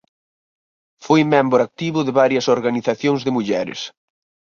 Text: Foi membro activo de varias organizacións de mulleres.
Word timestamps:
Foi 1.05 1.21
membro 1.33 1.59
activo 1.67 1.99
de 2.03 2.15
varias 2.21 2.45
organizacións 2.55 3.21
de 3.25 3.35
mulleres. 3.37 3.81